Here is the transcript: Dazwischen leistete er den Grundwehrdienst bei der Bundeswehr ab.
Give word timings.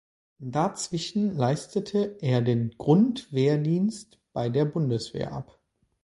Dazwischen 0.39 1.35
leistete 1.37 2.17
er 2.21 2.41
den 2.41 2.73
Grundwehrdienst 2.79 4.19
bei 4.33 4.49
der 4.49 4.65
Bundeswehr 4.65 5.31
ab. 5.31 5.59